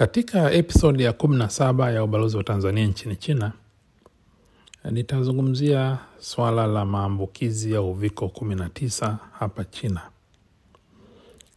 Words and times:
Katika 0.00 0.52
episodi 0.52 1.02
ya 1.02 1.12
kumi 1.12 1.36
na 1.36 1.50
saba 1.50 1.90
ya 1.90 2.04
ubalozi 2.04 2.36
wa 2.36 2.44
Tanzania 2.44 2.86
nchini 2.86 3.16
China 3.16 3.52
nitazungumzia 4.90 5.98
swala 6.18 6.66
la 6.66 6.84
maambukizi 6.84 7.72
ya 7.72 7.82
uviko 7.82 8.26
19 8.26 9.16
hapa 9.32 9.64
China. 9.64 10.00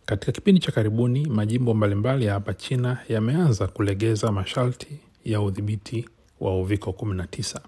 Katika 0.05 0.31
kipindi 0.31 0.61
cha 0.61 0.71
karibuni, 0.71 1.27
majimbo 1.27 1.73
mbalimbali 1.73 2.25
ya 2.25 2.33
hapa 2.33 2.53
China 2.53 2.97
yameanza 3.09 3.67
kulegeza 3.67 4.31
masharti 4.31 4.99
ya 5.25 5.41
udhibiti 5.41 6.09
wa 6.39 6.59
uviko 6.59 6.91
19. 6.91 7.59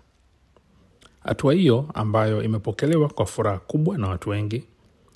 Hatua 1.24 1.54
hiyo 1.54 1.90
ambayo 1.94 2.44
imepokelewa 2.44 3.10
kwa 3.10 3.26
furaha 3.26 3.58
kubwa 3.60 3.98
na 3.98 4.08
watu 4.08 4.30
wengi 4.30 4.64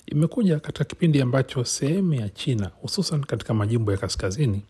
imekuja 0.06 0.60
katika 0.60 0.84
kipindi 0.84 1.22
ambacho 1.22 1.64
sehemu 1.64 2.14
ya 2.14 2.28
China 2.28 2.70
hususan 2.82 3.20
katika 3.24 3.54
majimbo 3.54 3.92
ya 3.92 3.98
kaskazini 3.98 4.62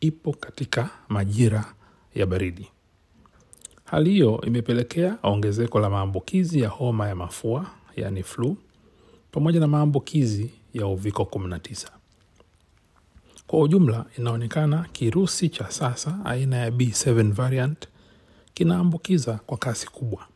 ipo 0.00 0.32
katika 0.32 0.90
majira 1.08 1.74
ya 2.14 2.26
baridi. 2.26 2.68
Hali 3.84 4.10
hiyo 4.10 4.40
imepelekea 4.46 5.18
ongezeko 5.22 5.80
la 5.80 5.90
maambukizi 5.90 6.60
ya 6.60 6.68
homa 6.68 7.08
ya 7.08 7.14
mafua 7.14 7.66
yaani 7.96 8.22
flu 8.22 8.56
pamoja 9.32 9.60
na 9.60 9.66
maambukizi 9.66 10.50
ya 10.74 10.86
uviko 10.86 11.22
19. 11.22 11.88
Kwa 13.46 13.60
ujumla, 13.60 14.04
inaonekana 14.18 14.86
kirusi 14.92 15.48
cha 15.48 15.70
sasa 15.70 16.18
aina 16.24 16.56
ya 16.56 16.70
B7 16.70 17.32
variant 17.32 17.88
kinaambukiza 18.54 19.32
kwa 19.46 19.58
kasi 19.58 19.86
kubwa. 19.86 20.26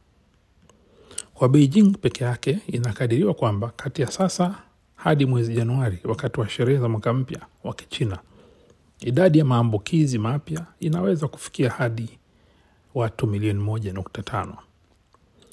Kwa 1.34 1.48
Beijing 1.48 1.90
peke 2.00 2.24
yake, 2.24 2.58
inakadiriwa 2.66 3.34
kwamba 3.34 3.72
kati 3.76 4.02
ya 4.02 4.10
sasa 4.10 4.54
hadi 4.96 5.26
mwezi 5.26 5.54
Januari, 5.54 5.98
wakati 6.04 6.40
wa 6.40 6.48
sherehe 6.48 6.78
za 6.80 6.88
mwaka 6.88 7.12
mpya 7.12 7.40
wa 7.64 7.74
Kichina, 7.74 8.18
idadi 9.02 9.38
ya 9.38 9.44
maambukizi 9.44 10.18
mapya 10.18 10.66
inaweza 10.80 11.28
kufikia 11.28 11.70
hadi 11.70 12.18
watu 12.94 13.26
milioni 13.26 13.60
moja 13.60 13.92
nukta 13.92 14.22
tano. 14.22 14.56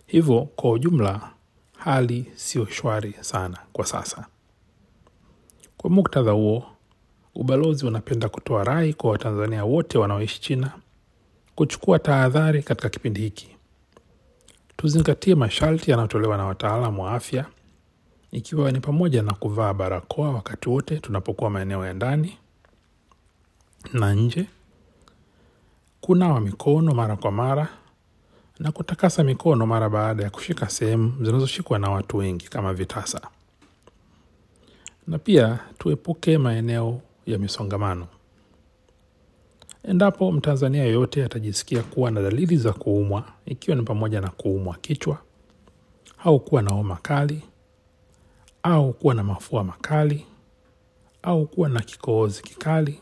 Hivyo 0.08 0.42
kwa 0.56 0.72
ujumla 0.72 1.32
hali 1.78 2.26
sio 2.36 2.66
shwari 2.66 3.14
sana 3.22 3.58
kwa 3.74 3.86
sasa. 3.86 4.26
Kwa 5.78 5.90
muktadha 5.90 6.32
huo, 6.32 6.64
ubalozi 7.36 7.86
unapenda 7.86 8.30
kutoa 8.30 8.64
rai 8.64 8.94
kwa 8.94 9.12
Watanzania 9.12 9.66
wote 9.66 9.98
wanaoishi 9.98 10.42
China 10.42 10.72
kuchukua 11.56 12.00
tahadhari 12.00 12.64
katika 12.64 12.90
kipindi 12.90 13.22
hiki. 13.22 13.56
Tuzingatie 14.78 15.36
masharti 15.36 15.92
yanayotolewa 15.92 16.38
na 16.38 16.46
wataalamu 16.46 17.04
wa 17.04 17.12
afya, 17.14 17.46
ikiwa 18.32 18.72
ni 18.72 18.80
pamoja 18.80 19.22
na 19.22 19.34
kuvaa 19.34 19.74
barakoa 19.74 20.32
wakati 20.32 20.70
wote 20.70 20.98
tunapokuwa 21.00 21.50
maeneo 21.50 21.86
ya 21.86 21.94
ndani 21.94 22.38
na 23.94 24.14
nje, 24.14 24.46
kunawa 26.02 26.42
mikono 26.42 26.94
mara 26.94 27.16
kwa 27.16 27.32
mara 27.32 27.68
na 28.60 28.72
kutakasa 28.72 29.24
mikono 29.24 29.66
mara 29.66 29.90
baada 29.90 30.24
ya 30.24 30.30
kushika 30.30 30.70
sehemu 30.70 31.14
zinazoshikwa 31.26 31.80
na 31.80 31.90
watu 31.90 32.18
wengi 32.18 32.48
kama 32.48 32.74
vitasa, 32.74 33.22
na 35.08 35.20
pia 35.20 35.60
tuepuke 35.78 36.38
maeneo 36.38 37.02
ya 37.26 37.38
misongamano. 37.38 38.08
Endapo 39.84 40.32
Mtanzania 40.32 40.84
yoyote 40.84 41.26
atajisikia 41.26 41.84
kuwa 41.84 42.12
na 42.12 42.22
dalili 42.22 42.58
za 42.58 42.74
kuumwa, 42.74 43.24
ikiwa 43.46 43.78
ni 43.78 43.84
pamoja 43.84 44.22
na 44.22 44.30
kuumwa 44.30 44.76
kichwa 44.78 45.18
au 46.24 46.40
kuwa 46.40 46.62
na 46.62 46.72
homa 46.72 46.96
kali 46.96 47.44
au 48.64 48.94
kuwa 48.94 49.14
na 49.16 49.24
mafua 49.24 49.64
makali 49.64 50.26
au 51.24 51.46
kuwa 51.48 51.70
na 51.70 51.82
kikohozi 51.82 52.42
kikali 52.44 53.00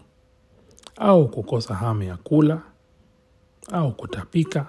au 0.98 1.28
kukosa 1.28 1.76
hamu 1.76 2.04
ya 2.04 2.18
kula 2.18 2.62
au 3.72 3.92
kutapika, 3.92 4.66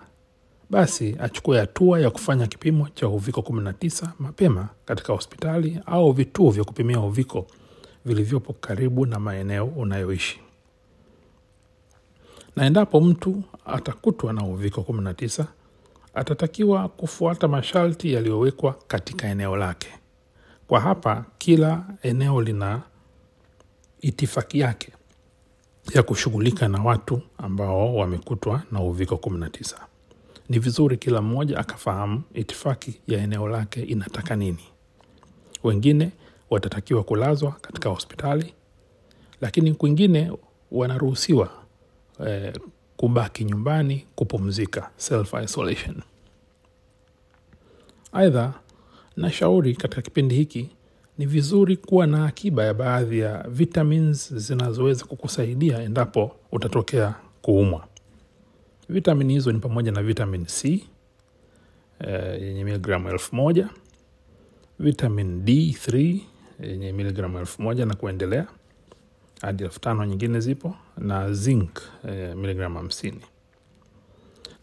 basi 0.71 1.17
achukue 1.21 1.59
hatua 1.61 2.01
ya 2.01 2.11
kufanya 2.11 2.47
kipimo 2.47 2.89
cha 2.89 3.09
uviko 3.09 3.41
19 3.41 4.09
mapema 4.19 4.69
katika 4.85 5.13
hospitali 5.13 5.81
au 5.87 6.13
vituo 6.13 6.51
vya 6.51 6.65
kupimia 6.65 7.01
uviko 7.01 7.47
vilivyopo 8.05 8.53
karibu 8.53 9.07
na 9.07 9.19
maeneo 9.21 9.65
unayoishi. 9.67 10.41
Na 12.57 12.67
endapo 12.67 13.01
mtu 13.01 13.43
atakutwa 13.67 14.33
na 14.33 14.45
uviko 14.45 14.81
19, 14.81 15.45
atatakiwa 16.15 16.89
kufuata 16.89 17.49
masharti 17.49 18.13
yaliyowekwa 18.13 18.77
katika 18.89 19.29
eneo 19.29 19.57
lake. 19.57 19.89
Kwa 20.69 20.81
hapa, 20.81 21.25
kila 21.39 21.85
eneo 22.03 22.43
lina 22.43 22.83
itifaki 24.01 24.59
yake 24.61 24.93
ya 25.95 26.03
kushughulika 26.03 26.69
na 26.69 26.83
watu 26.83 27.21
ambao 27.39 27.95
wamekutwa 27.97 28.63
na 28.73 28.81
uviko 28.81 29.15
19. 29.15 29.77
Ni 30.49 30.59
vizuri 30.59 30.97
kila 30.97 31.23
mmoja 31.23 31.59
akafahamu 31.59 32.23
itifaki 32.35 33.01
ya 33.07 33.19
eneo 33.23 33.49
lake 33.49 33.83
inataka 33.83 34.37
nini. 34.37 34.65
Wengine 35.65 36.11
watatakiwa 36.51 37.03
kulazwa 37.05 37.53
katika 37.53 37.89
hospitali, 37.89 38.55
lakini 39.41 39.75
kwingine 39.75 40.33
wanaruhusiwa 40.73 41.49
eh, 42.27 42.55
kubaki 42.97 43.45
nyumbani 43.45 44.07
kupumzika, 44.15 44.91
self 44.97 45.35
isolation. 45.45 46.03
Aidha, 48.13 48.53
nashauri 49.17 49.77
katika 49.77 50.03
kipindi 50.03 50.35
hiki 50.35 50.71
ni 51.19 51.27
vizuri 51.27 51.77
kuwa 51.77 52.07
na 52.07 52.27
akiba 52.27 52.65
ya 52.65 52.75
baadhi 52.75 53.19
ya 53.19 53.47
vitamins 53.49 54.35
zinazoweza 54.35 55.05
kukusaidia 55.05 55.83
endapo 55.83 56.37
utatokea 56.53 57.15
kuumwa. 57.43 57.87
Vitamini 58.89 59.33
hizo 59.33 59.53
ni 59.53 59.59
pamoja 59.59 59.93
na 59.93 60.03
vitamin 60.03 60.47
C 60.47 60.85
eh, 62.01 62.43
yenye 62.43 62.65
miligramu 62.65 63.09
elfu 63.09 63.37
moja 63.37 63.69
vitamin 64.79 65.43
D3 65.45 66.21
yenye 66.61 66.93
miligramu 66.93 67.39
elfu 67.39 67.63
moja 67.63 67.87
na 67.87 67.95
kuendelea 67.95 68.47
hadi 69.41 69.65
elfu 69.65 69.81
tano 69.81 70.05
nyingine 70.05 70.41
zipo 70.41 70.75
na 70.99 71.33
zinc 71.33 71.79
eh, 72.09 72.37
miligramu 72.37 72.77
hamsini. 72.77 73.21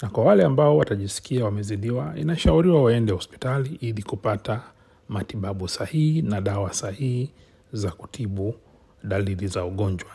Na 0.01 0.09
kwa 0.09 0.23
wale 0.23 0.43
ambao 0.43 0.77
watajisikia 0.77 1.45
wamezidiwa, 1.45 2.13
inashauriwa 2.17 2.83
waende 2.83 3.13
hospitali 3.13 3.75
ili 3.81 4.03
kupata 4.03 4.61
matibabu 5.09 5.67
sahihi 5.67 6.21
na 6.21 6.41
dawa 6.41 6.73
sahihi 6.73 7.29
za 7.73 7.91
kutibu 7.91 8.55
dalili 9.03 9.47
za 9.47 9.65
ugonjwa. 9.65 10.09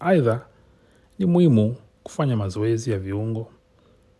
Aidha, 0.00 0.46
ni 1.18 1.26
muhimu 1.26 1.76
kufanya 2.02 2.36
mazoezi 2.36 2.90
ya 2.90 2.98
viungo 2.98 3.50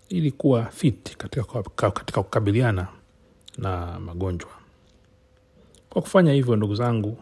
ili 0.08 0.30
kuwa 0.32 0.64
fit 0.64 1.16
katika, 1.16 1.62
katika 1.90 2.22
kukabiliana 2.22 2.88
na 3.58 4.00
magonjwa. 4.00 4.50
Kwa 5.90 6.02
kufanya 6.02 6.32
hivyo, 6.32 6.56
ndugu 6.56 6.74
zangu, 6.74 7.18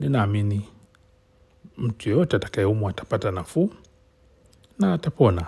ninaamini 0.00 0.68
mtu 1.78 2.08
yeyote 2.08 2.36
atakayeumwa 2.36 2.90
atapata 2.90 3.30
nafuu 3.30 3.70
na 4.78 4.92
atapona 4.94 5.46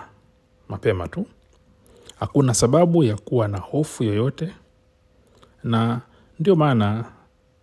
mapema 0.69 1.07
tu. 1.07 1.25
Hakuna 2.19 2.53
sababu 2.53 3.03
ya 3.03 3.17
kuwa 3.17 3.47
na 3.47 3.57
hofu 3.57 4.03
yoyote, 4.03 4.53
na 5.63 6.01
ndio 6.39 6.55
maana 6.55 7.05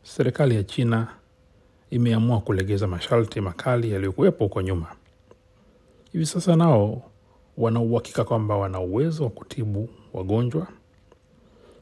serikali 0.02 0.54
ya 0.54 0.64
China 0.64 1.08
imeamua 1.90 2.40
kulegeza 2.40 2.86
masharti 2.86 3.40
makali 3.40 3.90
yaliyokuwepo 3.92 4.44
huko 4.44 4.62
nyuma. 4.62 4.86
Hivi 6.12 6.26
sasa 6.26 6.56
nao 6.56 7.02
wana 7.56 7.80
uhakika 7.80 8.24
kwamba 8.24 8.56
wana 8.56 8.80
uwezo 8.80 9.24
wa 9.24 9.30
kutibu 9.30 9.88
wagonjwa, 10.12 10.66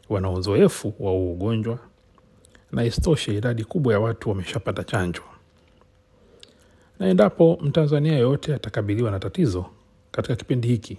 wana 0.09 0.31
uzoefu 0.31 0.95
wa 0.99 1.11
huu 1.11 1.33
ugonjwa, 1.33 1.79
na 2.73 2.85
isitoshe 2.85 3.35
idadi 3.37 3.65
kubwa 3.65 3.93
ya 3.93 4.01
watu 4.01 4.29
wameshapata 4.29 4.85
chanjo. 4.85 5.23
Na 6.99 7.07
endapo 7.09 7.59
Mtanzania 7.63 8.13
yoyote 8.13 8.55
atakabiliwa 8.55 9.11
na 9.11 9.19
tatizo 9.19 9.67
katika 10.11 10.37
kipindi 10.37 10.69
hiki 10.69 10.99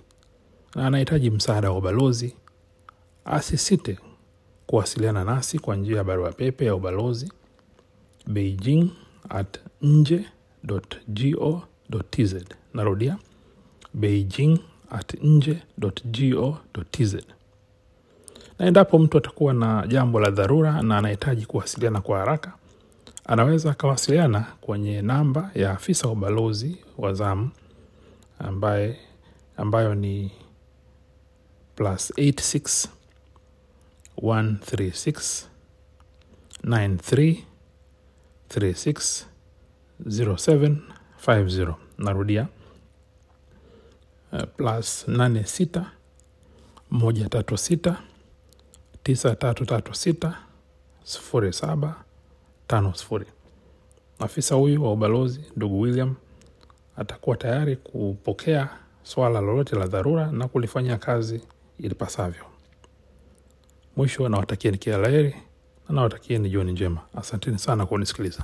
na 0.76 0.88
anahitaji 0.88 1.30
msaada 1.32 1.72
wa 1.72 1.78
ubalozi, 1.78 2.36
asisite 3.26 3.98
kuwasiliana 4.70 5.24
nasi 5.24 5.60
kwa 5.60 5.76
njia 5.76 5.98
ya 5.98 6.04
barua 6.04 6.32
pepe 6.32 6.66
ya 6.66 6.76
ubalozi 6.76 7.32
beijing 8.28 8.90
at 9.30 9.60
nje 9.82 10.26
go 10.64 12.02
tz. 12.12 12.36
Narudia, 12.74 13.18
beijing 13.94 14.60
at 14.92 15.14
nje 15.24 15.58
go 15.78 15.92
tz. 16.92 17.16
Na 18.60 18.66
endapo 18.68 19.00
mtu 19.00 19.18
atakuwa 19.18 19.54
na 19.54 19.88
jambo 19.88 20.20
la 20.20 20.32
dharura 20.32 20.82
na 20.82 20.98
anahitaji 20.98 21.46
kuwasiliana 21.46 22.02
kwa 22.02 22.20
haraka, 22.20 22.54
anaweza 23.26 23.72
akawasiliana 23.72 24.46
kwenye 24.62 25.02
namba 25.02 25.52
ya 25.56 25.72
afisa 25.72 26.08
wa 26.08 26.14
ubalozi 26.14 26.78
wa 26.98 27.14
zamu 27.14 27.50
ambaye 28.40 29.00
ambayo 29.58 29.96
ni 29.96 30.32
plus 31.76 32.12
86 32.18 32.90
136 34.22 35.46
93 36.64 37.44
36 38.50 39.26
0750 40.06 41.74
narudia 41.98 42.48
uh, 44.32 44.44
plus 44.58 45.08
nane 45.08 45.44
sita 45.44 45.92
moja 46.92 47.30
tatu 47.30 47.58
sita 47.58 48.02
tisa 49.04 49.36
tatu 49.36 49.66
tatu 49.66 49.94
sita 49.96 50.38
sifuri 51.04 51.54
saba 51.54 51.96
tano 52.68 52.94
sifuri. 52.94 53.26
Afisa 54.20 54.56
huyu 54.56 54.84
wa 54.84 54.94
ubalozi 54.94 55.42
ndugu 55.56 55.80
William 55.82 56.16
atakuwa 56.98 57.38
tayari 57.38 57.76
kupokea 57.76 58.70
swala 59.04 59.42
lolote 59.42 59.76
la 59.76 59.88
dharura 59.88 60.32
na 60.32 60.48
kulifanya 60.48 60.98
kazi 60.98 61.42
ilipasavyo. 61.78 62.44
Mwisho 64.00 64.30
nawatakieni 64.30 64.78
kila 64.78 64.98
la 64.98 65.10
heri 65.10 65.36
na 65.90 65.96
nawatakieni 65.96 66.50
jioni 66.50 66.72
njema. 66.72 67.02
Asanteni 67.16 67.60
sana 67.60 67.78
kwa 67.86 67.88
kunisikiliza. 67.88 68.44